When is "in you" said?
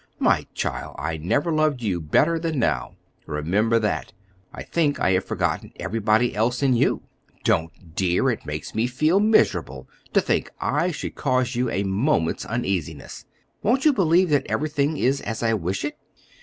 6.63-7.03